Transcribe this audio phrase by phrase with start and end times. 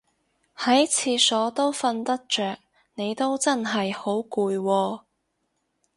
[0.57, 2.57] 喺廁所都瞓得着
[2.95, 5.01] 你都真係好攰喎